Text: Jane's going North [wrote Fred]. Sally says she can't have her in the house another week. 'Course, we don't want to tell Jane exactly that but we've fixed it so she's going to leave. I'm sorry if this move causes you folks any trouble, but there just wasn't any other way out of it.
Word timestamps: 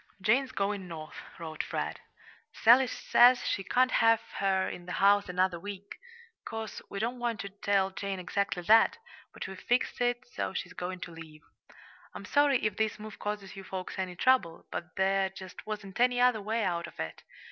Jane's 0.19 0.51
going 0.51 0.87
North 0.87 1.17
[wrote 1.37 1.61
Fred]. 1.61 1.99
Sally 2.51 2.87
says 2.87 3.45
she 3.45 3.63
can't 3.63 3.91
have 3.91 4.19
her 4.39 4.67
in 4.67 4.87
the 4.87 4.93
house 4.93 5.29
another 5.29 5.59
week. 5.59 5.99
'Course, 6.43 6.81
we 6.89 6.97
don't 6.97 7.19
want 7.19 7.39
to 7.41 7.49
tell 7.49 7.91
Jane 7.91 8.17
exactly 8.17 8.63
that 8.63 8.97
but 9.31 9.45
we've 9.47 9.59
fixed 9.59 10.01
it 10.01 10.25
so 10.33 10.55
she's 10.55 10.73
going 10.73 11.01
to 11.01 11.11
leave. 11.11 11.43
I'm 12.15 12.25
sorry 12.25 12.65
if 12.65 12.77
this 12.77 12.97
move 12.97 13.19
causes 13.19 13.55
you 13.55 13.63
folks 13.63 13.99
any 13.99 14.15
trouble, 14.15 14.65
but 14.71 14.95
there 14.95 15.29
just 15.29 15.67
wasn't 15.67 15.99
any 15.99 16.19
other 16.19 16.41
way 16.41 16.63
out 16.63 16.87
of 16.87 16.99
it. 16.99 17.21